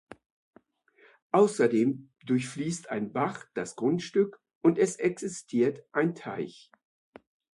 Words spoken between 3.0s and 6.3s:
Bach das Grundstück und es existiert ein